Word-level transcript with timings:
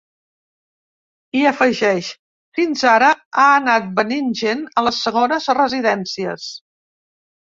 I 1.39 1.43
afegeix: 1.49 2.07
Fins 2.59 2.85
ara 2.93 3.09
ha 3.41 3.45
anat 3.59 3.91
venint 3.99 4.31
gent 4.41 4.63
a 4.75 4.85
les 4.87 5.03
segones 5.09 5.47
residències. 5.61 6.49